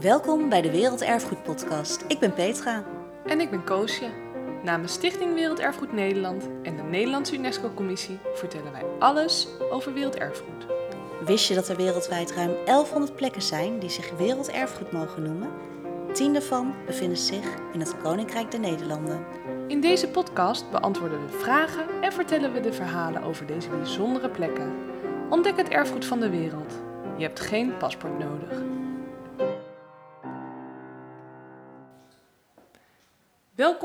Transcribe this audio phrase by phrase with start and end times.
[0.00, 2.04] Welkom bij de Werelderfgoed Podcast.
[2.08, 2.84] Ik ben Petra.
[3.26, 4.10] En ik ben Koosje.
[4.62, 10.66] Namens Stichting Werelderfgoed Nederland en de Nederlandse UNESCO-commissie vertellen wij alles over werelderfgoed.
[11.24, 15.50] Wist je dat er wereldwijd ruim 1100 plekken zijn die zich werelderfgoed mogen noemen?
[16.12, 19.26] Tien daarvan bevinden zich in het Koninkrijk der Nederlanden.
[19.66, 24.72] In deze podcast beantwoorden we vragen en vertellen we de verhalen over deze bijzondere plekken.
[25.30, 26.74] Ontdek het erfgoed van de wereld.
[27.16, 28.62] Je hebt geen paspoort nodig.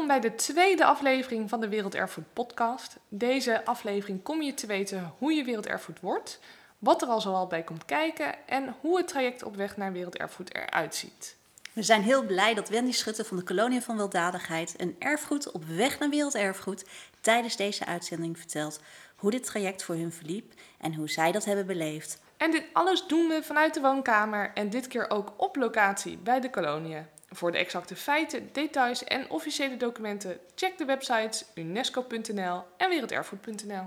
[0.09, 2.97] Bij de tweede aflevering van de Werelderfgoed Podcast.
[3.09, 6.39] Deze aflevering kom je te weten hoe je werelderfgoed wordt,
[6.79, 10.55] wat er al zoal bij komt kijken en hoe het traject op weg naar werelderfgoed
[10.55, 11.35] eruit ziet.
[11.73, 15.63] We zijn heel blij dat Wendy Schutte van de Kolonie van Weldadigheid een erfgoed op
[15.65, 16.85] weg naar werelderfgoed
[17.21, 18.79] tijdens deze uitzending vertelt
[19.15, 22.21] hoe dit traject voor hun verliep en hoe zij dat hebben beleefd.
[22.37, 26.39] En dit alles doen we vanuit de woonkamer en dit keer ook op locatie bij
[26.39, 27.05] de koloniën.
[27.31, 33.85] Voor de exacte feiten, details en officiële documenten check de websites unesco.nl en werelderfgoed.nl.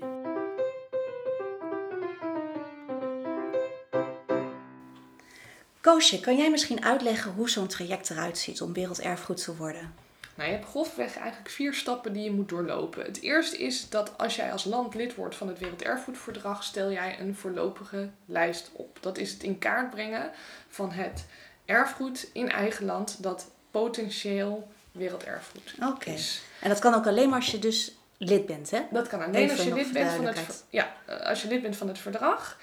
[5.82, 9.94] Koosje, kan jij misschien uitleggen hoe zo'n traject eruit ziet om werelderfgoed te worden?
[10.36, 13.06] Nou, je hebt grofweg eigenlijk vier stappen die je moet doorlopen.
[13.06, 17.20] Het eerste is dat als jij als land lid wordt van het Werelderfgoedverdrag, stel jij
[17.20, 18.98] een voorlopige lijst op.
[19.02, 20.32] Dat is het in kaart brengen
[20.68, 21.26] van het
[21.70, 26.10] erfgoed in eigen land dat potentieel werelderfgoed Oké.
[26.10, 26.42] is.
[26.61, 28.82] En dat kan ook alleen maar als je dus lid bent, hè?
[28.92, 31.77] Dat kan alleen Even als je, lid bent van het, ja, als je lid bent
[31.77, 32.60] van het verdrag.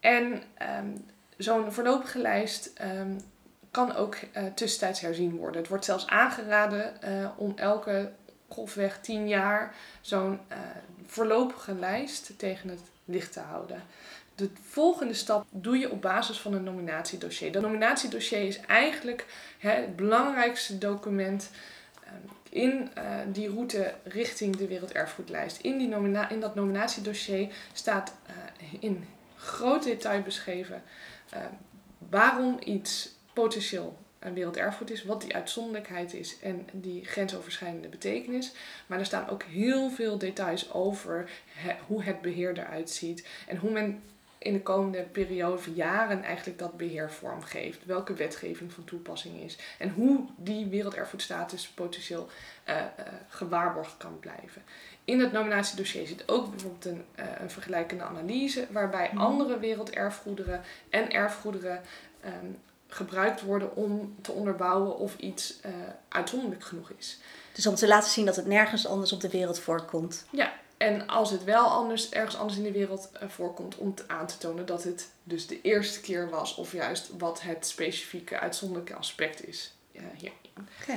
[0.00, 0.86] En ehm,
[1.36, 3.14] zo'n voorlopige lijst ehm,
[3.70, 5.60] kan ook eh, tussentijds herzien worden.
[5.60, 8.12] Het wordt zelfs aangeraden eh, om elke
[8.48, 10.58] grofweg 10 jaar zo'n eh,
[11.06, 13.82] voorlopige lijst tegen het licht te houden.
[14.34, 17.52] De volgende stap doe je op basis van een nominatiedossier.
[17.52, 19.26] Dat nominatiedossier is eigenlijk
[19.58, 21.50] het belangrijkste document
[22.04, 22.14] ehm,
[22.48, 25.60] in eh, die route richting de Werelderfgoedlijst.
[25.60, 25.94] In, die
[26.28, 28.34] in dat nominatiedossier staat eh,
[28.80, 29.04] in
[29.36, 30.82] groot detail beschreven
[31.30, 31.40] eh,
[32.10, 38.52] waarom iets potentieel een werelderfgoed is, wat die uitzonderlijkheid is en die grensoverschrijdende betekenis.
[38.86, 41.30] Maar er staan ook heel veel details over
[41.86, 44.02] hoe het beheer eruit ziet en hoe men
[44.42, 47.84] in de komende periode van jaren eigenlijk dat beheer vormgeeft.
[47.84, 49.58] Welke wetgeving van toepassing is.
[49.78, 52.28] En hoe die werelderfgoedstatus potentieel
[52.64, 52.86] eh, eh,
[53.28, 54.62] gewaarborgd kan blijven.
[55.04, 58.66] In het nominatiedossier zit ook bijvoorbeeld een, eh, een vergelijkende analyse.
[58.70, 59.22] Waarbij Mhm.
[59.22, 60.60] andere werelderfgoederen
[60.90, 61.80] en erfgoederen
[62.20, 62.46] ehm,
[62.88, 65.60] gebruikt worden om te onderbouwen of iets
[66.08, 67.18] uitzonderlijk genoeg is.
[67.52, 70.26] Dus om te laten zien dat het nergens anders op de wereld voorkomt.
[70.30, 74.26] Ja, en als het wel anders, ergens anders in de wereld eh, voorkomt, om aan
[74.26, 78.94] te tonen dat het dus de eerste keer was, of juist wat het specifieke uitzonderlijke
[78.94, 80.94] aspect is eh.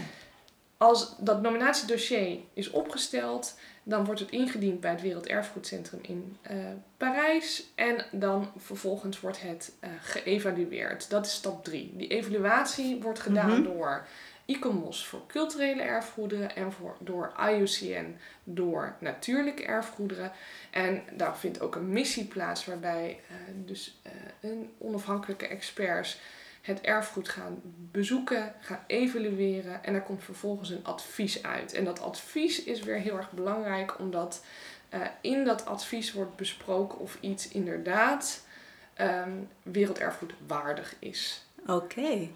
[0.78, 6.58] Als dat nominatiedossier is opgesteld, dan wordt het ingediend bij het Werelderfgoedcentrum in eh,
[6.98, 7.64] Parijs.
[7.76, 11.10] En dan vervolgens wordt het geëvalueerd.
[11.10, 11.94] Dat is stap 3.
[11.96, 13.64] Die evaluatie wordt gedaan Mhm.
[13.64, 14.08] door
[14.46, 20.32] ICOMOS voor culturele erfgoederen en voor, door IUCN door natuurlijke erfgoederen.
[20.72, 23.36] En daar vindt ook een missie plaats waarbij eh,
[23.66, 24.12] dus eh,
[24.42, 26.20] een onafhankelijke experts
[26.62, 27.62] het erfgoed gaan
[27.92, 31.74] bezoeken, gaan evalueren en er komt vervolgens een advies uit.
[31.74, 34.46] En dat advies is weer heel erg belangrijk omdat
[34.90, 38.46] eh, in dat advies wordt besproken of iets inderdaad
[38.94, 39.32] ehm
[39.64, 41.46] werelderfgoed waardig is.
[41.68, 42.30] Oké.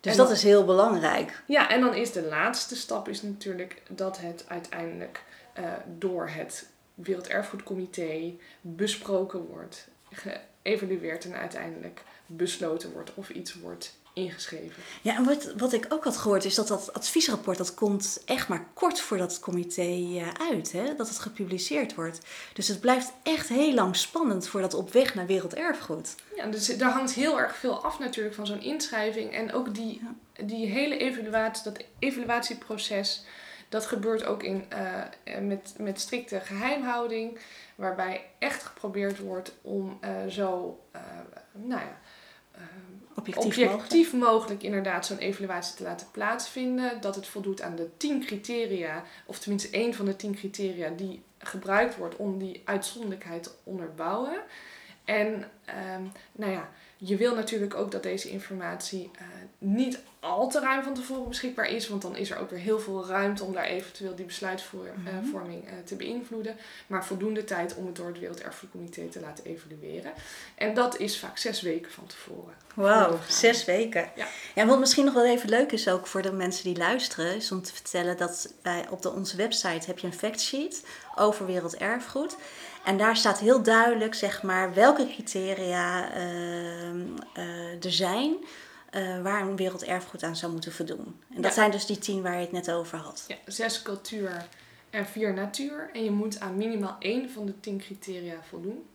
[0.00, 1.42] Dus En dat dan- is heel belangrijk.
[1.46, 5.64] Ja, en dan is de laatste stap is natuurlijk dat het uiteindelijk eh,
[5.98, 14.82] door het Werelderfgoedcomité besproken wordt, geëvalueerd en uiteindelijk besloten wordt of iets wordt ingeschreven.
[15.02, 18.48] Ja, en wat, wat ik ook had gehoord is dat dat adviesrapport, dat komt echt
[18.48, 20.94] maar kort voordat het comité eh, uit, hè?
[20.94, 22.18] dat het gepubliceerd wordt.
[22.52, 26.14] Dus het blijft echt heel lang spannend voordat op weg naar werelderfgoed.
[26.36, 29.32] Ja, dus daar hangt heel erg veel af natuurlijk van zo'n inschrijving.
[29.32, 30.02] En ook die,
[30.44, 33.24] die hele evaluatie, dat evaluatieproces,
[33.68, 37.38] dat gebeurt ook in, eh, met, met strikte geheimhouding.
[37.80, 41.00] Waarbij echt geprobeerd wordt om eh, zo, eh,
[41.52, 41.98] nou ja,
[42.52, 42.60] eh,
[43.20, 44.62] objectief, objectief mogelijk.
[44.62, 47.00] inderdaad zo'n evaluatie te laten plaatsvinden.
[47.00, 51.22] Dat het voldoet aan de tien criteria, of tenminste één van de tien criteria die
[51.38, 54.42] gebruikt wordt om die uitzonderlijkheid te onderbouwen.
[55.04, 56.02] En ehm,
[56.32, 56.68] nou ja,
[57.02, 59.26] je wil natuurlijk ook dat deze informatie uh,
[59.58, 62.80] niet al te ruim van tevoren beschikbaar is, want dan is er ook weer heel
[62.80, 66.56] veel ruimte om daar eventueel die besluitvorming uh, uh, te beïnvloeden.
[66.86, 70.12] Maar voldoende tijd om het door het Werelderfgoedcomité te laten evalueren.
[70.54, 72.54] En dat is vaak zes weken van tevoren.
[72.74, 74.10] Wauw, zes weken.
[74.54, 74.66] Ja.
[74.66, 77.62] wat misschien nog wel even leuk is ook voor de mensen die luisteren, is om
[77.62, 82.36] te vertellen dat bij, op de, onze website heb je een factsheet over werelderfgoed.
[82.84, 88.36] En daar staat heel duidelijk, zeg maar, welke criteria ehm, eh, er zijn
[88.94, 91.20] uh, waar een werelderfgoed aan zou moeten voldoen.
[91.34, 93.24] En dat zijn dus die tien waar je het net over had.
[93.28, 94.46] Ja, zes cultuur
[94.90, 95.90] en vier natuur.
[95.92, 98.88] En je moet aan minimaal één van de tien criteria voldoen.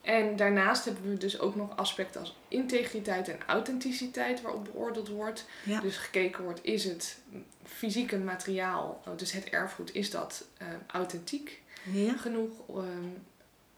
[0.00, 5.44] En daarnaast hebben we dus ook nog aspecten als integriteit en authenticiteit waarop beoordeeld wordt.
[5.82, 7.18] Dus gekeken wordt, is het
[7.64, 12.16] fysieke materiaal, dus het erfgoed, is dat uh, authentiek ja.
[12.16, 12.50] genoeg?
[12.68, 13.24] Um,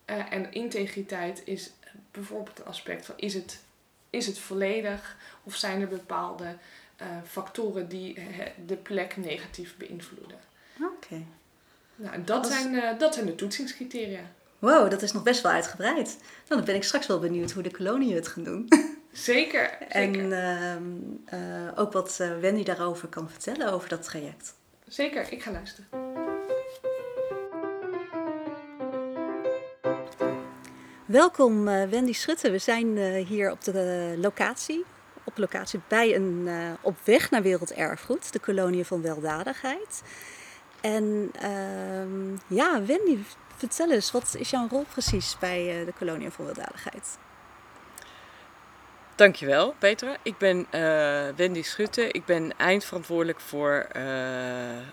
[0.06, 1.72] uh, en integriteit is
[2.10, 3.60] bijvoorbeeld een aspect van, is het,
[4.10, 6.56] is het volledig of zijn er bepaalde
[7.02, 8.19] uh, factoren die
[8.66, 10.38] de plek negatief beïnvloeden?
[10.82, 11.22] Oké.
[11.96, 14.20] Nou, dat, zijn, dat zijn de toetsingscriteria.
[14.58, 16.16] Wow, dat is nog best wel uitgebreid.
[16.16, 18.69] Nou, dan ben ik straks wel benieuwd hoe de koloniën het gaan doen.
[19.12, 19.70] Zeker.
[19.88, 20.76] En uh,
[21.40, 24.55] uh, ook wat Wendy daarover kan vertellen over dat traject.
[24.88, 26.07] Zeker, ik ga luisteren.
[31.08, 32.50] Welkom Wendy Schutte.
[32.50, 32.96] We zijn
[33.26, 34.84] hier op de locatie.
[35.25, 36.49] Op locatie bij een
[36.81, 40.02] op weg naar Werelderfgoed, de kolonie van weldadigheid.
[40.81, 43.19] En ehm, ja, Wendy,
[43.56, 47.19] Vertel eens, wat is jouw rol precies bij eh, de Kolonie voor Weldadigheid?
[49.14, 50.16] Dankjewel, Petra.
[50.22, 50.66] Ik ben
[51.37, 52.08] Wendy Schutte.
[52.08, 53.87] Ik ben eindverantwoordelijk voor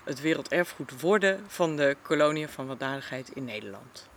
[0.04, 4.08] het werelderfgoed worden van de Kolonie van Weldadigheid in Nederland.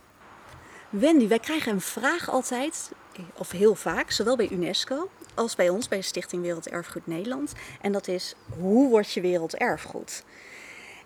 [0.90, 2.92] Wendy, wij krijgen een vraag altijd,
[3.34, 7.52] of heel vaak, zowel bij UNESCO als bij ons, bij de Stichting Werelderfgoed Nederland.
[7.80, 10.24] En dat is, hoe word je werelderfgoed?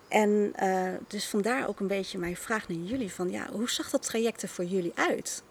[0.07, 3.89] En uh, dus vandaar ook een beetje mijn vraag naar jullie: van ja, hoe zag
[3.89, 5.43] dat traject er voor jullie uit?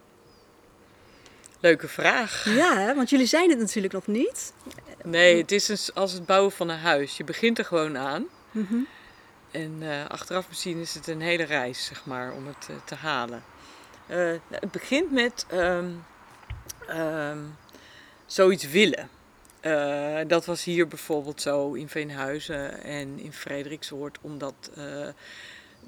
[1.61, 2.45] Leuke vraag.
[2.45, 4.53] Ja, want jullie zijn het natuurlijk nog niet.
[5.05, 7.17] Nee, het is als het bouwen van een huis.
[7.17, 8.27] Je begint er gewoon aan.
[8.51, 8.87] Mm
[9.51, 12.95] En uh, achteraf misschien is het een hele reis, zeg maar, om het uh, te
[12.95, 13.43] halen.
[14.09, 16.05] Nou, het begint met um,
[16.91, 17.57] um,
[18.27, 19.09] zoiets willen.
[19.63, 25.07] Uh, dat was hier bijvoorbeeld zo in Veenhuizen en in Frederiksoord, omdat uh,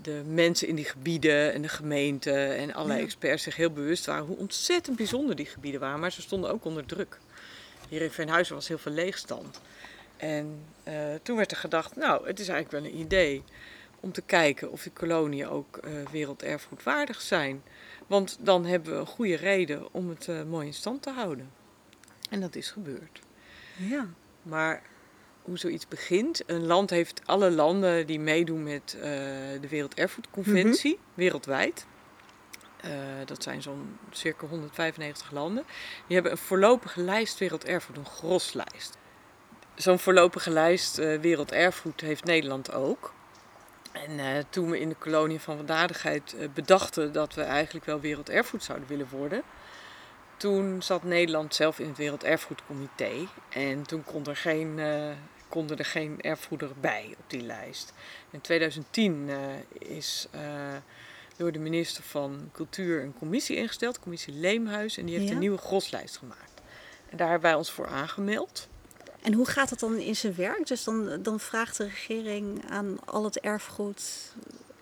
[0.02, 4.24] de mensen in die gebieden en de gemeente en allerlei experts zich heel bewust waren
[4.24, 6.00] hoe ontzettend bijzonder die gebieden waren.
[6.00, 7.18] Maar ze stonden ook onder druk.
[7.88, 9.60] Hier in Veenhuizen was heel veel leegstand.
[10.16, 10.64] En
[11.22, 13.42] toen werd er gedacht, nou, het is eigenlijk wel een idee
[14.00, 17.62] om te kijken of die koloniën ook werelderfgoedwaardig zijn.
[18.06, 21.50] Want dan hebben we een goede reden om het mooi in stand te houden.
[22.30, 23.20] En dat is gebeurd.
[23.76, 24.08] Ja.
[24.42, 24.82] Maar
[25.46, 26.42] hoe zoiets begint.
[26.46, 29.02] Een land heeft alle landen die meedoen met uh,
[29.60, 31.86] de Werelderfgoedconventie, mm wereldwijd.
[32.84, 32.90] Uh,
[33.24, 35.64] dat zijn zo'n circa 195 landen.
[36.06, 38.96] Die hebben een voorlopige lijst werelderfgoed, een groslijst.
[39.74, 43.14] Zo'n voorlopige lijst uh, werelderfgoed heeft Nederland ook.
[44.06, 48.88] En toen we in de kolonie van Waardadigheid bedachten dat we eigenlijk wel werelderfgoed zouden
[48.88, 49.42] willen worden,
[50.36, 53.12] toen zat Nederland zelf in het Werelderfgoedcomité.
[53.48, 55.10] En toen kon er geen, uh,
[55.48, 57.92] konden er geen erfgoederen bij op die lijst.
[58.30, 60.28] In 2010 uh, eh, is
[61.36, 64.98] door de minister van Cultuur een commissie ingesteld, commissie Leemhuis.
[64.98, 66.60] En die heeft een nieuwe groslijst gemaakt.
[67.08, 68.68] En daar hebben wij ons voor aangemeld.
[69.26, 70.66] En hoe gaat dat dan in zijn werk?
[70.66, 74.32] Dus dan, dan vraagt de regering aan al het erfgoed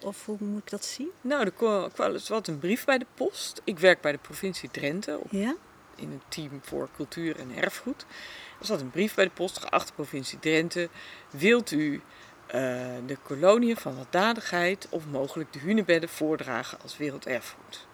[0.01, 1.11] of hoe moet ik dat zien?
[1.21, 1.91] Nou, er
[2.29, 3.61] was een brief bij de post.
[3.65, 5.55] Ik werk bij de provincie Drenthe op, ja?
[5.97, 8.07] in een team voor cultuur en erfgoed.
[8.61, 10.89] Er zat een brief bij de post, geachte provincie Drenthe.
[11.31, 12.01] Wilt u uh,
[13.07, 17.87] de koloniën van weldadigheid of mogelijk de hunebedden voordragen als werelderfgoed?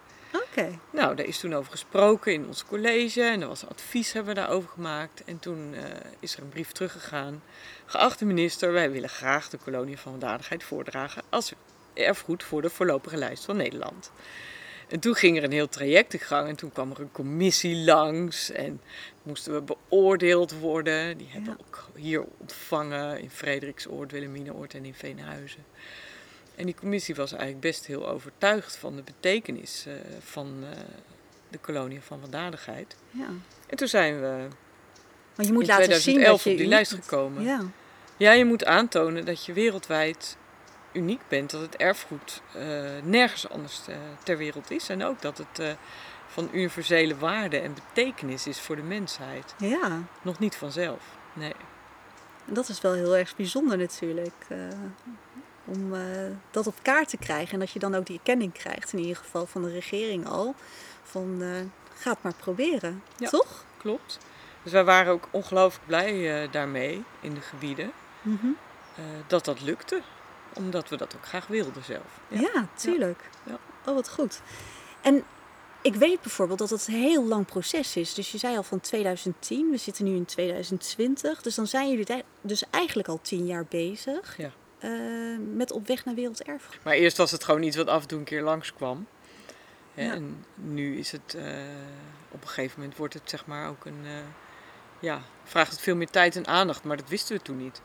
[0.91, 4.33] Nou, daar is toen over gesproken in ons college en er was een advies hebben
[4.33, 5.23] we daarover gemaakt.
[5.23, 5.81] En toen uh,
[6.19, 7.43] is er een brief teruggegaan.
[7.85, 11.53] Geachte minister, wij willen graag de kolonie van weldadigheid voordragen als
[11.93, 14.11] erfgoed voor de voorlopige lijst van Nederland.
[14.87, 17.83] En toen ging er een heel traject in gang en toen kwam er een commissie
[17.83, 18.81] langs en
[19.23, 21.17] moesten we beoordeeld worden.
[21.17, 25.65] Die hebben we ook hier ontvangen in Frederiksoord, Wilhelminaoord en in Veenhuizen.
[26.55, 30.69] En die commissie was eigenlijk best heel overtuigd van de betekenis uh, van, uh,
[31.49, 32.95] de koloniën van weldadigheid.
[33.11, 33.27] Ja.
[33.67, 34.47] En toen zijn we
[35.35, 37.03] Maar je moet in laten zien 2011 dat je op die lijst bent.
[37.03, 37.43] gekomen.
[37.43, 37.61] Ja.
[38.17, 40.37] Ja, je moet aantonen dat je wereldwijd
[40.91, 41.49] uniek bent.
[41.49, 42.63] Dat het erfgoed eh,
[43.03, 44.89] nergens anders eh, ter wereld is.
[44.89, 45.71] En ook dat het eh,
[46.27, 49.55] van universele waarde en betekenis is voor de mensheid.
[49.57, 51.03] ja, Nog niet vanzelf.
[51.33, 51.53] Nee.
[52.47, 54.47] en dat is wel heel erg bijzonder natuurlijk.
[55.65, 56.01] Om eh,
[56.51, 59.15] dat op kaart te krijgen en dat je dan ook die erkenning krijgt, in ieder
[59.15, 60.55] geval van de regering al.
[61.03, 61.47] Van eh,
[61.99, 63.29] ga het maar proberen, Ja.
[63.29, 63.63] toch?
[63.77, 64.17] Klopt.
[64.63, 67.91] Dus wij waren ook ongelooflijk blij eh, daarmee in de gebieden.
[68.21, 68.47] Mhm.
[69.27, 70.01] dat dat lukte.
[70.53, 72.19] Omdat we dat ook graag wilden zelf.
[72.27, 73.29] Ja, tuurlijk.
[73.43, 73.57] Ja.
[73.85, 74.41] Oh, wat goed.
[75.01, 75.23] En
[75.81, 78.13] ik weet bijvoorbeeld dat het een heel lang proces is.
[78.13, 81.41] Dus je zei al van 2010, we zitten nu in 2020.
[81.41, 84.51] Dus dan zijn jullie dus eigenlijk al tien jaar bezig Ja.
[84.81, 84.89] Eh,
[85.55, 86.79] met op weg naar werelderfgoed.
[86.83, 89.07] Maar eerst was het gewoon iets wat af en toe een keer langskwam.
[89.93, 90.11] Ja.
[90.13, 91.43] En nu is het, eh,
[92.31, 94.11] op een gegeven moment wordt het zeg maar ook een, eh,
[94.99, 96.83] ja, vraagt het veel meer tijd en aandacht.
[96.83, 97.81] Maar dat wisten we toen niet.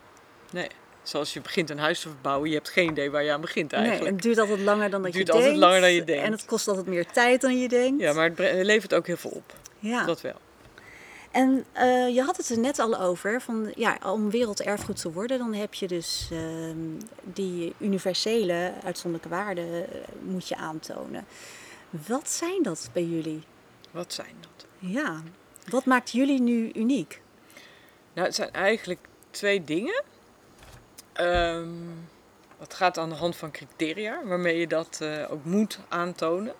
[0.51, 0.67] Nee,
[1.03, 3.71] zoals je begint een huis te verbouwen, je hebt geen idee waar je aan begint
[3.71, 4.13] Nee, eigenlijk.
[4.13, 5.65] het duurt altijd langer dan dat Het duurt je altijd denkt.
[5.65, 6.23] langer dan je denkt.
[6.23, 8.01] En het kost altijd meer tijd dan je denkt.
[8.01, 9.53] Ja, maar het levert ook heel veel op.
[9.79, 10.05] Ja.
[10.05, 10.35] Dat wel.
[11.31, 15.37] En eh, je had het er net al over, van, ja, om werelderfgoed te worden,
[15.37, 16.77] dan heb je dus ehm,
[17.23, 21.25] die universele uitzonderlijke waarden eh, moet je aantonen.
[21.89, 23.43] Wat zijn dat bij jullie?
[23.91, 24.65] Wat zijn dat?
[24.79, 25.21] Ja,
[25.69, 27.21] wat maakt jullie nu uniek?
[28.13, 30.03] Nou, het zijn eigenlijk twee dingen.
[31.13, 31.69] Ehm
[32.57, 36.53] het gaat aan de hand van criteria, waarmee je dat eh, ook moet aantonen.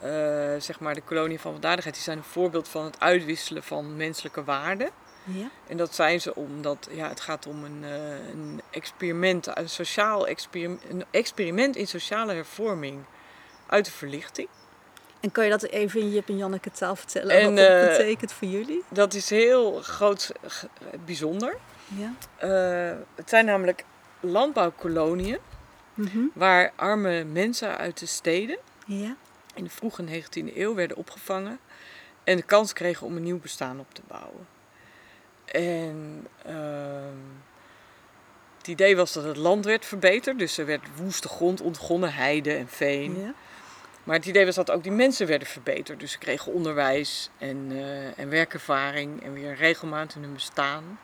[0.00, 0.10] Eh,
[0.58, 4.44] zeg maar, de koloniën van weldadigheid die zijn een voorbeeld van het uitwisselen van menselijke
[4.44, 4.90] waarden.
[5.24, 9.68] Ja, En dat zijn ze omdat ja, het gaat om een, eh, een experiment, een
[9.68, 12.98] sociaal experiment, een experiment in sociale hervorming
[13.66, 14.48] uit de verlichting.
[15.20, 17.36] en kan je dat even in Jip en Janneke taal vertellen?
[17.40, 18.82] En, wat dat eh, betekent voor jullie?
[18.88, 20.32] Dat is heel groot,
[21.04, 21.56] bijzonder.
[21.86, 22.12] Ja.
[23.14, 23.84] Het zijn namelijk
[24.20, 25.38] landbouwkoloniën
[25.94, 26.18] Mhm.
[26.34, 29.16] waar arme mensen uit de steden ja.
[29.58, 31.58] In de vroege 19e eeuw werden opgevangen
[32.24, 34.46] en de kans kregen om een nieuw bestaan op te bouwen.
[35.44, 37.16] En ehm,
[38.58, 42.54] het idee was dat het land werd verbeterd, dus er werd woeste grond ontgonnen, heide
[42.54, 43.20] en veen.
[43.20, 43.34] ja.
[44.04, 47.66] Maar het idee was dat ook die mensen werden verbeterd, dus ze kregen onderwijs en,
[47.70, 51.00] eh, en werkervaring en weer regelmaat in hun bestaan.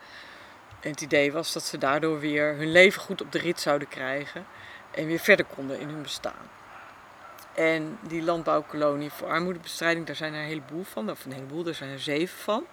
[0.80, 3.88] En het idee was dat ze daardoor weer hun leven goed op de rit zouden
[3.88, 4.46] krijgen
[4.90, 6.50] en weer verder konden in hun bestaan.
[7.54, 11.10] En die landbouwkolonie voor armoedebestrijding, daar zijn er een heleboel van.
[11.10, 12.64] Of een heleboel, daar zijn er zeven van.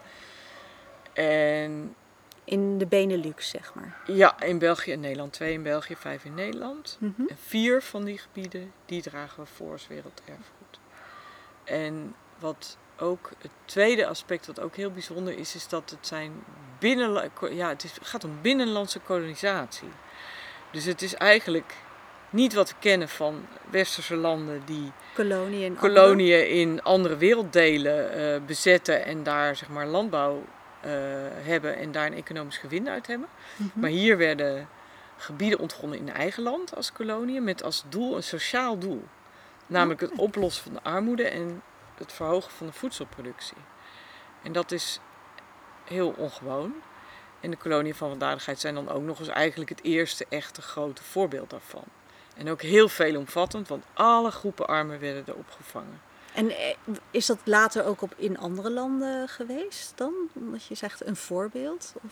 [1.13, 1.95] En
[2.43, 3.97] In de Benelux, zeg maar.
[4.05, 5.33] ja, in België en Nederland.
[5.33, 6.97] Twee in België, vijf in Nederland.
[7.00, 7.21] Mhm.
[7.27, 10.79] En vier van die gebieden, die dragen we voor als werelderfgoed.
[11.63, 16.31] En wat ook het tweede aspect wat ook heel bijzonder is, is dat het zijn
[16.79, 19.89] binnenla- ja, het is, gaat om binnenlandse kolonisatie.
[20.71, 21.75] Dus het is eigenlijk
[22.31, 28.41] niet wat we kennen van westerse landen die Kolonie en koloniën in andere werelddelen eh,
[28.45, 30.43] bezetten en daar zeg maar landbouw
[30.81, 30.91] eh,
[31.33, 33.27] hebben en daar een economisch gewin uit hebben.
[33.55, 33.79] Mhm.
[33.79, 34.69] Maar hier werden
[35.17, 39.03] gebieden ontgonnen in eigen land als koloniën met als doel een sociaal doel.
[39.67, 41.61] Namelijk het oplossen van de armoede en
[41.95, 43.57] het verhogen van de voedselproductie.
[44.43, 45.00] En dat is
[45.83, 46.73] heel ongewoon.
[47.39, 51.03] En de koloniën van weldadigheid zijn dan ook nog eens eigenlijk het eerste echte grote
[51.03, 51.83] voorbeeld daarvan.
[52.41, 56.01] En ook heel veelomvattend, want alle groepen armen werden er opgevangen.
[56.33, 56.75] En eh,
[57.12, 60.13] is dat later ook op in andere landen geweest dan?
[60.33, 61.93] Omdat je zegt een voorbeeld?
[62.05, 62.12] Of?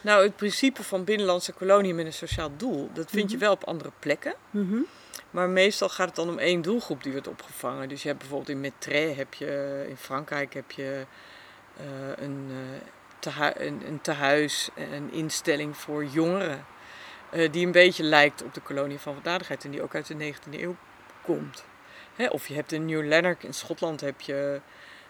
[0.00, 3.44] Nou, het principe van binnenlandse koloniën met een sociaal doel, dat vind je Mhm.
[3.44, 4.34] wel op andere plekken.
[4.50, 4.78] Mhm.
[5.30, 7.88] Maar meestal gaat het dan om één doelgroep die wordt opgevangen.
[7.88, 11.06] Dus je hebt bijvoorbeeld in Mettray, heb je, in Frankrijk heb je
[11.76, 11.84] eh,
[12.24, 12.56] een, eh,
[13.18, 16.64] tehui- een, een tehuis, een instelling voor jongeren.
[17.30, 20.32] Eh, die een beetje lijkt op de kolonie van weldadigheid en die ook uit de
[20.34, 20.76] 19e eeuw
[21.22, 21.64] komt.
[22.14, 24.60] Hè, of je hebt in New Lanark in Schotland heb je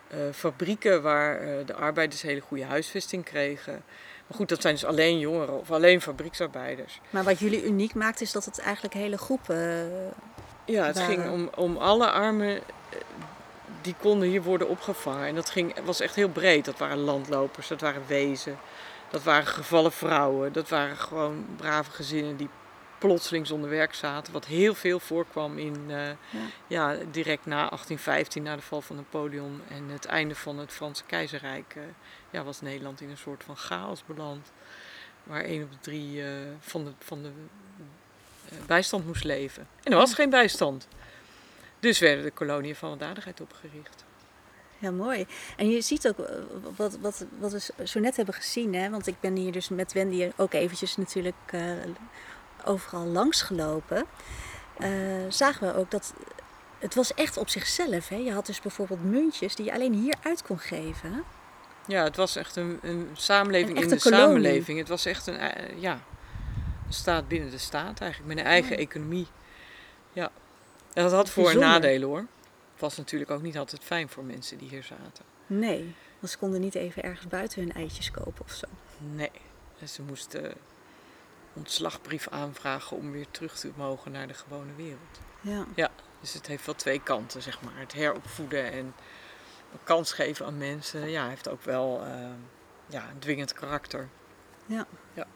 [0.08, 3.82] eh, fabrieken waar eh, de arbeiders hele goede huisvesting kregen.
[4.26, 7.00] Maar goed, dat zijn dus alleen jongeren of alleen fabrieksarbeiders.
[7.10, 9.90] Maar wat jullie uniek maakt is dat het eigenlijk hele groepen...
[10.64, 11.14] Ja, het waren.
[11.14, 12.60] ging om, om alle armen
[13.82, 15.26] die konden hier worden opgevangen.
[15.26, 16.64] En dat ging, was echt heel breed.
[16.64, 18.58] Dat waren landlopers, dat waren wezen,
[19.16, 22.48] dat waren gevallen vrouwen, dat waren gewoon brave gezinnen die
[22.98, 24.32] plotseling zonder werk zaten.
[24.32, 26.10] Wat heel veel voorkwam in, eh,
[26.66, 26.96] ja.
[27.10, 31.74] direct na 1815, na de val van Napoleon en het einde van het Franse keizerrijk,
[31.76, 31.82] eh,
[32.30, 34.52] ja, was Nederland in een soort van chaos beland.
[35.22, 36.30] Waar één op de drie eh,
[36.60, 37.30] van de, van de
[38.66, 39.68] bijstand moest leven.
[39.82, 40.88] En er was geen bijstand.
[41.80, 44.05] Dus werden de koloniën van weldadigheid opgericht.
[44.78, 45.26] Ja, mooi.
[45.56, 46.34] En je ziet ook eh,
[46.76, 48.90] wat, wat, wat we zo net hebben gezien, hè?
[48.90, 51.62] want ik ben hier dus met Wendy ook eventjes natuurlijk uh,
[52.64, 54.04] overal langs gelopen.
[54.78, 54.88] Uh,
[55.28, 56.12] zagen we ook dat
[56.78, 58.08] het was echt op zichzelf.
[58.08, 58.16] Hè?
[58.16, 61.24] Je had dus bijvoorbeeld muntjes die je alleen hier uit kon geven.
[61.86, 64.78] Ja, het was echt een, een samenleving in de samenleving.
[64.78, 65.38] Het was echt een,
[65.80, 65.92] ja,
[66.86, 69.26] een staat binnen de staat eigenlijk, met een eigen economie.
[70.12, 70.30] Ja,
[70.92, 72.26] en dat had voor- en nadelen hoor.
[72.76, 75.24] Het was natuurlijk ook niet altijd fijn voor mensen die hier zaten.
[75.46, 78.66] Nee, want ze konden niet even ergens buiten hun eitjes kopen of zo.
[78.98, 79.30] Nee,
[79.78, 80.54] en ze moesten
[81.52, 85.20] ontslagbrief aanvragen om weer terug te mogen naar de gewone wereld.
[85.40, 85.66] Ja.
[85.74, 85.90] ja,
[86.20, 87.78] dus het heeft wel twee kanten, zeg maar.
[87.78, 88.94] Het heropvoeden en
[89.72, 92.28] een kans geven aan mensen, ja, heeft ook wel uh,
[92.86, 94.08] ja, een dwingend karakter.
[94.66, 94.86] Ja.
[95.14, 95.26] ja.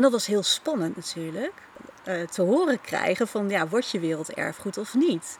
[0.00, 1.52] En dat was heel spannend natuurlijk.
[2.08, 5.38] Uh, te horen krijgen van ja, word je werelderfgoed of niet?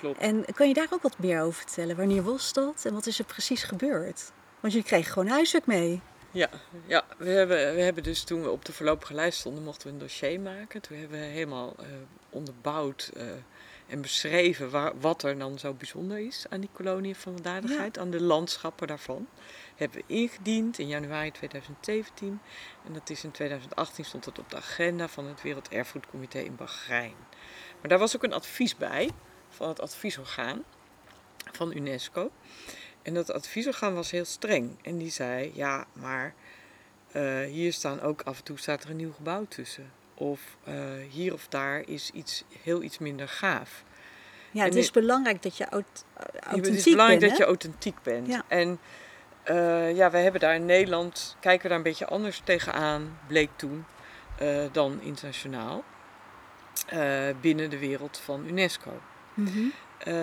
[0.00, 0.18] Klopt.
[0.20, 1.96] En kan je daar ook wat meer over vertellen?
[1.96, 4.32] Wanneer was dat en wat is er precies gebeurd?
[4.60, 6.00] Want je kreeg gewoon huiswerk mee.
[6.30, 6.48] Ja,
[6.86, 9.92] ja we, hebben, we hebben dus toen we op de voorlopige lijst stonden, mochten we
[9.92, 10.80] een dossier maken.
[10.80, 11.86] Toen hebben we helemaal uh,
[12.30, 13.22] onderbouwd uh,
[13.86, 18.00] en beschreven waar, wat er dan zo bijzonder is aan die koloniën van weldadigheid, ja.
[18.00, 19.26] aan de landschappen daarvan.
[19.76, 22.40] Hebben we ingediend in januari 2017
[22.86, 27.14] en dat is in 2018 stond het op de agenda van het Werelderfgoedcomité in Bahrein.
[27.80, 29.10] Maar daar was ook een advies bij
[29.48, 30.64] van het adviesorgaan
[31.52, 32.30] van UNESCO.
[33.02, 34.76] En dat adviesorgaan was heel streng.
[34.82, 36.34] En die zei, ja, maar
[37.16, 39.92] uh, hier staan ook af en toe staat er een nieuw gebouw tussen.
[40.14, 40.74] Of uh,
[41.10, 43.84] hier of daar is iets heel iets minder gaaf.
[44.50, 47.46] Ja, het en is belangrijk dat je aut authentiek Het is belangrijk bent, dat je
[47.46, 48.26] authentiek bent.
[48.26, 48.42] Ja.
[48.48, 48.78] En
[49.50, 53.50] uh, ja, wij hebben daar in Nederland, kijken we daar een beetje anders tegenaan, bleek
[53.56, 53.84] toen,
[54.72, 55.84] dan internationaal.
[57.40, 59.00] binnen de wereld van UNESCO.
[59.34, 59.72] Mm -hmm.
[60.08, 60.14] Uh,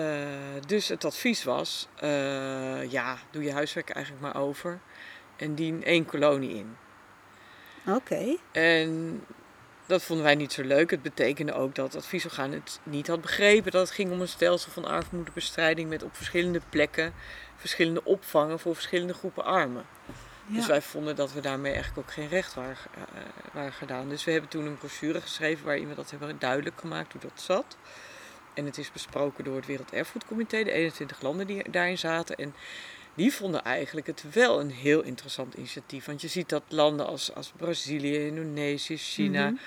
[0.66, 1.88] dus het advies was:
[2.88, 4.80] ja, doe je huiswerk eigenlijk maar over
[5.36, 6.76] en dien één kolonie in.
[7.86, 7.96] Oké.
[7.96, 8.38] Okay.
[8.52, 9.24] En
[9.90, 10.90] dat vonden wij niet zo leuk.
[10.90, 14.28] Het betekende ook dat het adviesorgaan het niet had begrepen dat het ging om een
[14.28, 17.12] stelsel van armoedebestrijding met op verschillende plekken
[17.56, 19.84] verschillende opvangen voor verschillende groepen armen.
[20.46, 20.54] Ja.
[20.54, 23.04] Dus wij vonden dat we daarmee eigenlijk ook geen recht waren, uh,
[23.52, 24.08] waren gedaan.
[24.08, 27.40] Dus we hebben toen een brochure geschreven waarin we dat hebben duidelijk gemaakt hoe dat
[27.40, 27.76] zat.
[28.54, 32.36] En het is besproken door het Werelderfgoedcomité, de 21 landen die daarin zaten.
[32.36, 32.54] En
[33.14, 36.04] die vonden eigenlijk het wel een heel interessant initiatief.
[36.04, 39.50] Want je ziet dat landen als, als Brazilië, Indonesië, China.
[39.50, 39.60] Mhm.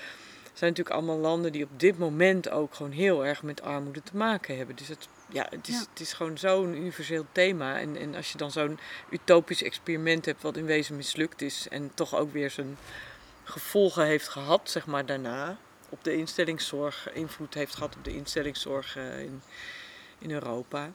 [0.54, 4.18] zijn natuurlijk allemaal landen die op dit moment ook gewoon heel erg met armoede te
[4.18, 4.76] maken hebben.
[4.76, 5.86] Dus het, ja, het, is, Ja.
[5.90, 7.80] het is gewoon zo'n universeel thema.
[7.80, 8.80] En, en als je dan zo'n
[9.10, 11.68] utopisch experiment hebt, wat in wezen mislukt is.
[11.70, 12.78] en toch ook weer zijn
[13.44, 15.58] gevolgen heeft gehad, zeg maar daarna
[15.90, 19.42] op de instellingszorg, invloed heeft gehad op de instellingszorg eh, in,
[20.20, 20.92] in Europa.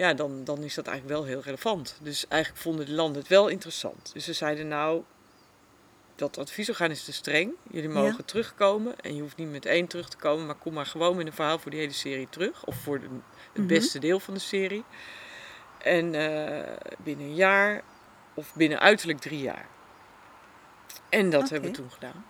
[0.00, 1.98] Ja, dan, dan is dat eigenlijk wel heel relevant.
[2.02, 4.10] Dus eigenlijk vonden de landen het wel interessant.
[4.12, 5.02] Dus ze zeiden nou,
[6.14, 7.52] dat adviesorgaan is te streng.
[7.70, 8.24] Jullie mogen Ja.
[8.24, 9.00] terugkomen.
[9.00, 11.32] En je hoeft niet met één terug te komen, maar kom maar gewoon met een
[11.32, 12.64] verhaal voor die hele serie terug.
[12.64, 13.06] Of voor de,
[13.52, 13.66] het Mhm.
[13.66, 14.84] beste deel van de serie.
[15.78, 17.82] En eh, binnen een jaar,
[18.34, 19.66] of binnen uiterlijk drie jaar.
[21.08, 22.24] En dat hebben we toen gedaan.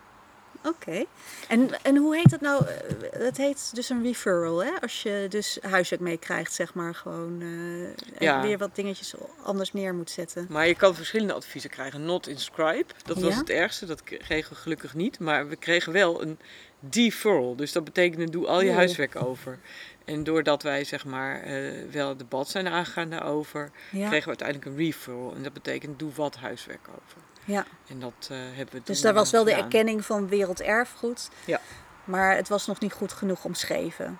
[0.64, 1.05] Oké.
[1.49, 2.66] En, en hoe heet dat nou?
[2.66, 2.75] Eh,
[3.12, 4.70] Het heet dus een referral, hè?
[4.81, 8.42] Als je dus huiswerk meekrijgt, zeg maar, gewoon eh, Ja.
[8.42, 10.46] weer wat dingetjes anders neer moet zetten.
[10.49, 12.05] Maar je kan verschillende adviezen krijgen.
[12.05, 13.38] Not inscribe, dat was Ja.
[13.38, 13.87] het ergste.
[13.87, 15.18] Dat kregen we gelukkig niet.
[15.18, 16.38] Maar we kregen wel een
[16.81, 17.57] deferral.
[17.57, 18.77] Dus dat betekende doe al je Oeh.
[18.77, 19.59] huiswerk over.
[20.05, 24.07] En doordat wij zeg maar eh, wel het debat zijn aangegaan daarover, Ja.
[24.09, 25.35] kregen we uiteindelijk een referral.
[25.35, 27.18] En dat betekent doe wat huiswerk over.
[27.51, 27.65] Ja.
[27.89, 31.29] En dat eh, hebben we Dus daar was wel de erkenning van werelderfgoed.
[31.45, 31.61] Ja.
[32.05, 34.19] Maar het was nog niet goed genoeg omschreven.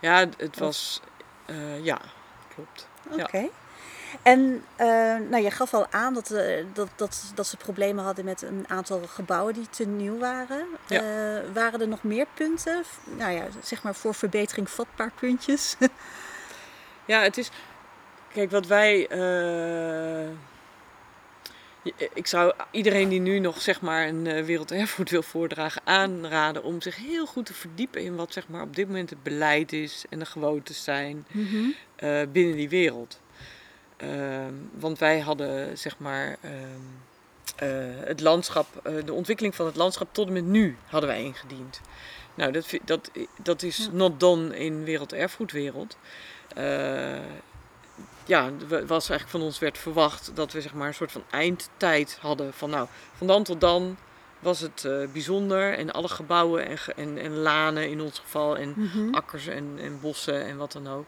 [0.00, 1.00] Ja, het- was...
[1.46, 2.00] eh, ja,
[2.54, 2.88] klopt.
[3.10, 3.38] Oké.
[3.38, 3.48] Ja.
[4.22, 4.86] En eh,
[5.30, 6.34] nou, je gaf al aan dat,
[6.72, 10.66] dat, dat, dat ze problemen hadden met een aantal gebouwen die te nieuw waren.
[10.86, 11.02] Ja.
[11.52, 12.82] Waren er nog meer punten?
[13.04, 15.76] Nou ja, zeg maar voor verbetering vatbaar puntjes.
[17.06, 17.50] Ja, het is.
[18.32, 19.08] Kijk, wat wij.
[21.84, 26.62] Eh, ik zou iedereen die nu nog zeg maar een eh, werelderfgoed wil voordragen aanraden
[26.62, 29.72] om zich heel goed te verdiepen in wat zeg maar op dit moment het beleid
[29.72, 31.56] is en de gewoontes zijn Mhm.
[31.96, 33.20] eh, binnen die wereld.
[33.96, 36.54] Ehm, want wij hadden zeg maar ehm,
[37.56, 37.68] eh,
[38.06, 38.66] het landschap,
[39.04, 41.80] de ontwikkeling van het landschap tot en met nu hadden wij ingediend.
[42.34, 43.10] Nou, dat, dat,
[43.42, 43.88] dat is Ja.
[43.92, 45.96] not done in werelderfgoedwereld.
[48.26, 52.18] Ja, was eigenlijk van ons werd verwacht dat we zeg maar een soort van eindtijd
[52.20, 53.96] hadden van nou, van dan tot dan
[54.38, 55.74] was het eh, bijzonder.
[55.74, 58.56] En alle gebouwen en, en, en lanen in ons geval.
[58.58, 59.14] En Mhm.
[59.14, 61.06] akkers en, en bossen en wat dan ook.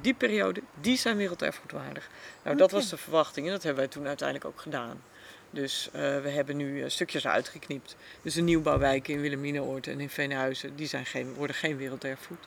[0.00, 2.08] Die periode, die zijn werelderfgoedwaardig.
[2.42, 5.02] Nou, dat was de verwachting en dat hebben wij toen uiteindelijk ook gedaan.
[5.50, 7.96] Dus eh, we hebben nu eh, stukjes uitgeknipt.
[8.22, 12.38] Dus de nieuwbouwwijken in Wilhelminaoord en in Veenhuizen, die zijn geen, worden geen werelderfgoed.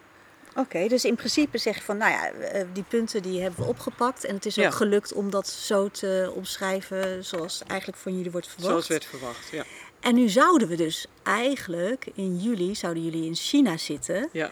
[0.56, 3.70] Oké, dus in principe zeg je van, nou ja, eh, die punten die hebben we
[3.70, 4.24] opgepakt.
[4.24, 4.72] En het is ook Ja.
[4.72, 8.70] gelukt om dat zo te omschrijven zoals eigenlijk van jullie wordt verwacht.
[8.70, 9.64] Zoals werd verwacht, ja.
[10.00, 14.30] En nu zouden we dus eigenlijk in juli, zouden jullie in China zitten.
[14.32, 14.52] ja.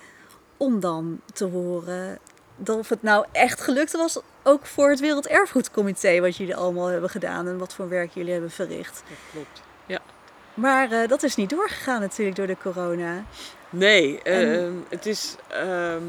[0.57, 2.19] Om dan te horen
[2.55, 7.09] dat of het nou echt gelukt was, ook voor het Werelderfgoedcomité, wat jullie allemaal hebben
[7.09, 9.03] gedaan en wat voor werk jullie hebben verricht.
[9.09, 9.61] Dat klopt.
[10.53, 13.23] Maar eh, dat is niet doorgegaan natuurlijk door de corona.
[13.69, 16.01] Nee, En- ehm, het, is, ehm,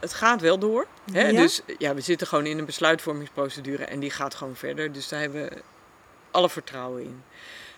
[0.00, 0.86] het gaat wel door.
[1.12, 1.28] Hè?
[1.28, 1.40] Ja?
[1.40, 4.92] Dus ja, we zitten gewoon in een besluitvormingsprocedure en die gaat gewoon verder.
[4.92, 5.62] Dus daar hebben we
[6.30, 7.22] alle vertrouwen in.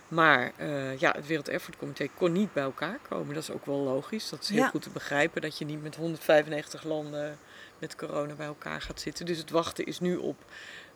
[0.08, 3.34] Maar eh, ja, het Werelderfgoedcomité kon niet bij elkaar komen.
[3.34, 4.28] Dat is ook wel logisch.
[4.28, 4.68] Dat is heel Ja.
[4.68, 7.38] goed te begrijpen dat je niet met 195 landen
[7.78, 9.26] met corona bij elkaar gaat zitten.
[9.26, 10.36] Dus het wachten is nu op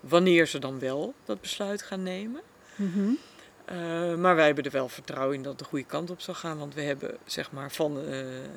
[0.00, 2.40] wanneer ze dan wel dat besluit gaan nemen.
[2.76, 3.10] Mhm.
[3.72, 6.34] Uh, maar wij hebben er wel vertrouwen in dat het de goede kant op zal
[6.34, 6.58] gaan.
[6.58, 8.04] Want we hebben, zeg maar, van, uh,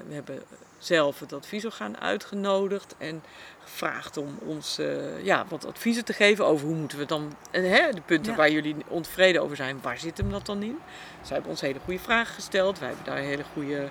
[0.07, 0.41] we hebben
[0.77, 3.23] zelf het adviesorgaan uitgenodigd en
[3.63, 7.35] gevraagd om ons uh, ja, wat adviezen te geven over hoe moeten we dan.
[7.51, 8.37] En hè, de punten Ja.
[8.37, 10.77] waar jullie ontevreden over zijn, waar zit hem dat dan in?
[11.21, 12.79] Zij hebben ons hele goede vragen gesteld.
[12.79, 13.89] Wij hebben daar hele goede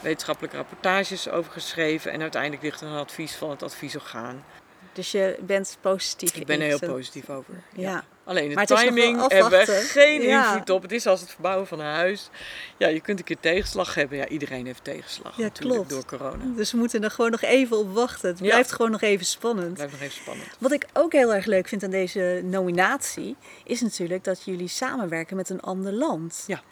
[0.00, 2.12] wetenschappelijke rapportages over geschreven.
[2.12, 4.44] En uiteindelijk ligt er een advies van het adviesorgaan.
[4.92, 7.54] Dus je bent positief Ik ben er heel positief over.
[7.72, 8.04] Ja.
[8.26, 10.46] Alleen de Maar timing hebben we geen Ja.
[10.48, 10.82] invloed op.
[10.82, 12.30] Het is als het verbouwen van een huis.
[12.76, 14.18] Ja, je kunt een keer tegenslag hebben.
[14.18, 15.90] Ja, iedereen heeft tegenslag Ja, natuurlijk klopt.
[15.90, 16.44] door corona.
[16.56, 18.28] Dus we moeten er gewoon nog even op wachten.
[18.28, 18.44] Het Ja.
[18.44, 19.74] blijft gewoon nog even spannend.
[19.74, 20.48] Blijft nog even spannend.
[20.58, 25.36] Wat ik ook heel erg leuk vind aan deze nominatie, is natuurlijk dat jullie samenwerken
[25.36, 26.44] met een ander land.
[26.46, 26.62] Ja.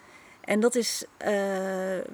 [0.41, 1.29] En dat is, eh,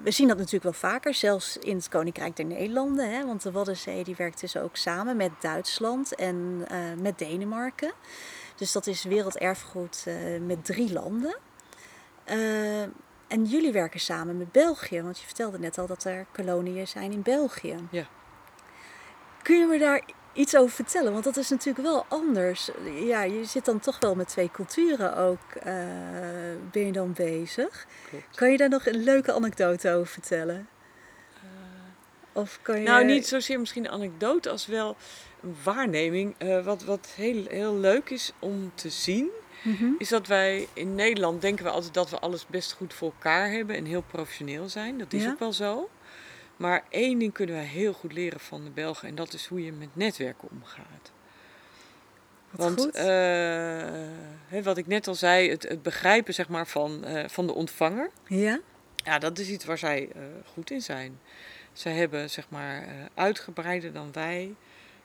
[0.02, 3.10] we zien dat natuurlijk wel vaker, zelfs in het Koninkrijk der Nederlanden.
[3.10, 3.26] Hè?
[3.26, 7.92] Want de Waddenzee die werkt dus ook samen met Duitsland en eh, met Denemarken.
[8.62, 10.14] Dus dat is werelderfgoed eh,
[10.46, 11.36] met drie landen.
[12.24, 12.82] Eh,
[13.26, 17.12] en jullie werken samen met België, want je vertelde net al dat er koloniën zijn
[17.12, 17.76] in België.
[17.90, 18.06] Ja.
[19.42, 21.12] Kun je me daar iets over vertellen?
[21.12, 22.70] Want dat is natuurlijk wel anders.
[23.00, 25.74] Ja, je zit dan toch wel met twee culturen ook, eh,
[26.70, 27.86] ben je dan bezig.
[28.08, 28.36] Klopt.
[28.36, 30.68] Kan je daar nog een leuke anekdote over vertellen?
[32.32, 32.86] Of kan je...
[32.86, 34.96] Nou, niet zozeer misschien een anekdote als wel
[35.62, 36.34] waarneming.
[36.38, 39.28] Eh, wat wat heel, heel leuk is om te zien,
[39.62, 39.84] Mhm.
[39.98, 43.50] is dat wij in Nederland denken we altijd dat we alles best goed voor elkaar
[43.50, 44.98] hebben en heel professioneel zijn.
[44.98, 45.30] Dat is Ja.
[45.30, 45.88] ook wel zo.
[46.56, 49.64] Maar één ding kunnen wij heel goed leren van de Belgen en dat is hoe
[49.64, 51.10] je met netwerken omgaat.
[52.50, 53.04] Wat Want eh,
[54.48, 57.54] hè, wat ik net al zei, het, het begrijpen zeg maar, van, eh, van de
[57.54, 58.60] ontvanger, Ja?
[58.94, 60.08] ja, dat is iets waar zij
[60.52, 61.20] goed in zijn.
[61.72, 64.54] Zij hebben zeg maar, uitgebreider dan wij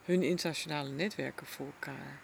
[0.07, 2.19] hun internationale netwerken voor elkaar.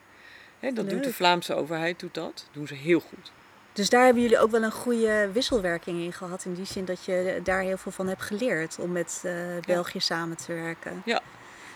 [0.73, 1.13] Dat doet de.
[1.13, 2.47] Vlaamse overheid, doet dat.
[2.51, 3.31] doen ze heel goed.
[3.73, 6.45] Dus daar hebben jullie ook wel een goede wisselwerking in gehad.
[6.45, 9.33] In die zin dat je daar heel veel van hebt geleerd om met eh,
[9.65, 11.01] België samen te werken.
[11.05, 11.21] Ja.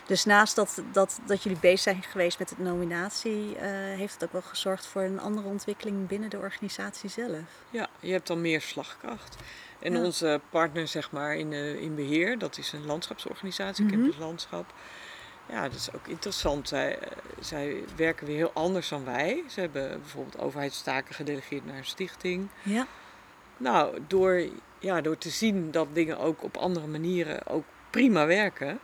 [0.06, 4.24] Dus naast dat, dat, dat jullie bezig zijn geweest met de nominatie, eh, heeft het
[4.24, 7.40] ook wel gezorgd voor een andere ontwikkeling binnen de organisatie zelf.
[7.70, 9.36] Ja, je hebt dan meer slagkracht.
[9.78, 10.02] En Ja.
[10.04, 13.94] onze partner zeg maar, in, eh, in beheer, dat is een landschapsorganisatie, Mhm.
[13.94, 14.72] Campus Landschap.
[15.48, 16.68] Ja, dat is ook interessant.
[16.68, 16.98] Zij,
[17.40, 19.44] zij werken weer heel anders dan wij.
[19.48, 22.48] Ze hebben bijvoorbeeld overheidstaken gedelegeerd naar een stichting.
[22.62, 22.86] Ja.
[23.56, 24.42] Nou, door,
[24.78, 28.78] ja, door te zien dat dingen ook op andere manieren ook prima werken,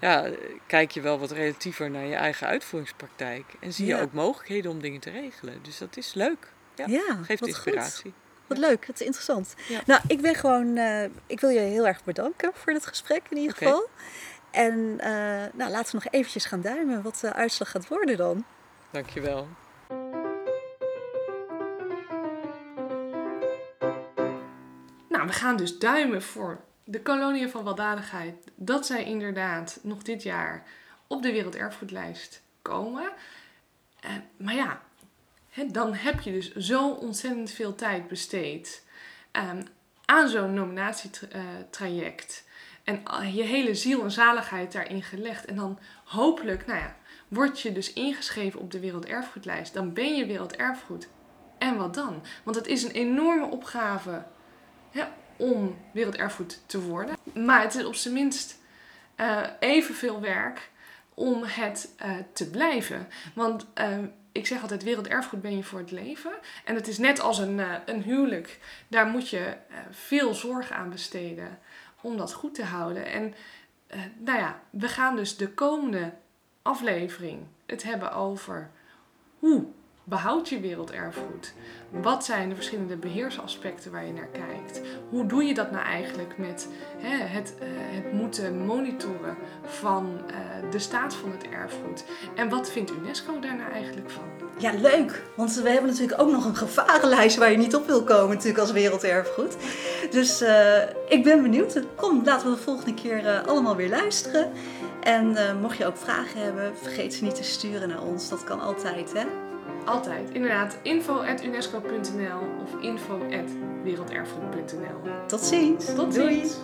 [0.00, 0.30] ja,
[0.66, 3.44] kijk je wel wat relatiever naar je eigen uitvoeringspraktijk.
[3.60, 5.58] En zie je ook mogelijkheden om dingen te regelen.
[5.62, 6.52] Dus dat is leuk.
[6.74, 8.02] Ja, Ja, Geeft inspiratie.
[8.02, 8.20] Goed.
[8.46, 9.54] Wat leuk, het is interessant.
[9.86, 13.36] Nou, ik ben gewoon, eh, ik wil je heel erg bedanken voor dit gesprek in
[13.36, 13.88] ieder geval.
[14.52, 15.10] En eh,
[15.52, 18.44] nou, laten we nog eventjes gaan duimen wat de uitslag gaat worden dan.
[18.90, 19.48] Dankjewel.
[25.08, 28.34] Nou, we gaan dus duimen voor de koloniën van weldadigheid.
[28.54, 30.66] Dat zij inderdaad nog dit jaar
[31.06, 33.12] op de werelderfgoedlijst komen.
[34.00, 34.82] Eh, maar ja,
[35.50, 38.84] hè, dan heb je dus zo ontzettend veel tijd besteed
[39.30, 39.62] ehm,
[40.04, 42.44] aan zo'n nominatietraject.
[42.84, 43.02] En
[43.34, 45.44] je hele ziel en zaligheid daarin gelegd.
[45.44, 46.96] En dan hopelijk, nou ja,
[47.28, 49.74] word je dus ingeschreven op de werelderfgoedlijst.
[49.74, 51.08] Dan ben je werelderfgoed.
[51.58, 52.22] En wat dan?
[52.42, 54.24] Want het is een enorme opgave
[54.90, 55.04] hè,
[55.36, 57.16] om werelderfgoed te worden.
[57.34, 58.58] Maar het is op zijn minst
[59.14, 60.70] eh, evenveel werk
[61.14, 63.08] om het eh, te blijven.
[63.34, 63.98] Want eh,
[64.32, 66.32] ik zeg altijd, werelderfgoed ben je voor het leven.
[66.64, 68.58] En het is net als een, een huwelijk.
[68.88, 69.56] Daar moet je
[69.90, 71.58] veel zorg aan besteden
[72.02, 73.06] om dat goed te houden.
[73.06, 73.34] En
[73.86, 76.12] eh, nou ja, we gaan dus de komende
[76.62, 78.70] aflevering het hebben over
[79.38, 79.66] hoe
[80.04, 81.52] behoud je werelderfgoed?
[81.90, 84.80] Wat zijn de verschillende beheersaspecten waar je naar kijkt?
[85.08, 90.70] Hoe doe je dat nou eigenlijk met hè, het, eh, het moeten monitoren van eh,
[90.70, 92.04] de staat van het erfgoed?
[92.34, 94.22] En wat vindt UNESCO daar nou eigenlijk van?
[94.58, 95.22] Ja, leuk.
[95.36, 98.60] Want we hebben natuurlijk ook nog een gevarenlijst waar je niet op wil komen natuurlijk
[98.60, 99.56] als werelderfgoed.
[100.10, 101.80] Dus eh, ik ben benieuwd.
[101.94, 104.52] Kom, laten we de volgende keer allemaal weer luisteren.
[105.00, 108.28] En mocht je ook vragen hebben, vergeet ze niet te sturen naar ons.
[108.28, 109.51] Dat kan altijd, hè?
[109.84, 115.26] Altijd, inderdaad, info.unesco.nl of info.werelderfgoed.nl.
[115.26, 115.94] Tot ziens.
[115.94, 116.34] Tot Doei.
[116.34, 116.56] ziens!